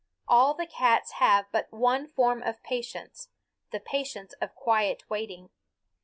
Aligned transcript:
All 0.27 0.55
the 0.55 0.65
cats 0.65 1.11
have 1.21 1.45
but 1.51 1.71
one 1.71 2.07
form 2.07 2.41
of 2.41 2.63
patience, 2.63 3.29
the 3.71 3.79
patience 3.79 4.33
of 4.41 4.55
quiet 4.55 5.03
waiting. 5.11 5.51